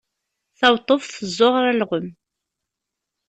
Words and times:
Taweṭṭuft 0.59 1.09
tezzuɣer 1.13 1.63
alɣem. 1.71 2.07